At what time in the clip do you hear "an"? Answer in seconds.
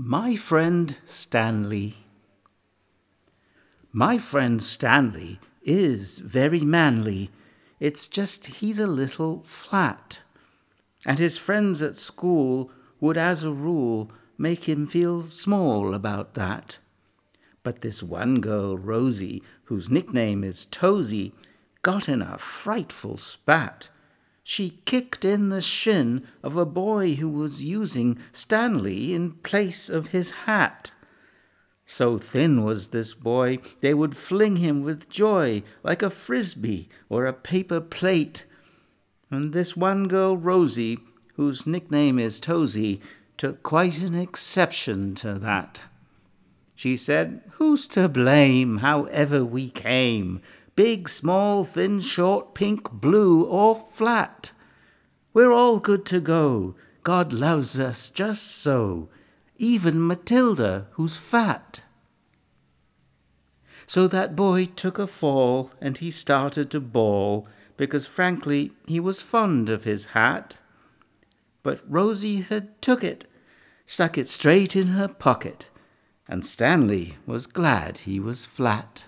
43.98-44.14